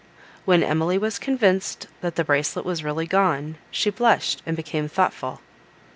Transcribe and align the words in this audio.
When 0.45 0.63
Emily 0.63 0.97
was 0.97 1.19
convinced 1.19 1.85
that 2.01 2.15
the 2.15 2.23
bracelet 2.23 2.65
was 2.65 2.83
really 2.83 3.05
gone, 3.05 3.59
she 3.69 3.91
blushed, 3.91 4.41
and 4.47 4.55
became 4.57 4.89
thoughtful. 4.89 5.41